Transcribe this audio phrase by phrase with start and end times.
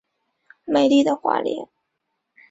[0.65, 1.69] 美丽的花莲